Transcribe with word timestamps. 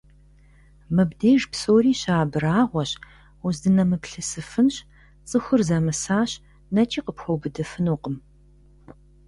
Мыбдеж 0.95 1.41
псори 1.51 1.93
щыабрагьуэщ, 1.99 2.91
уздынэмыплъысыфынщ: 3.45 4.75
цӀыхур 5.29 5.61
зэмысащ, 5.67 6.31
нэкӀи 6.73 6.99
къыпхуэубыдыфынукъым. 7.05 8.15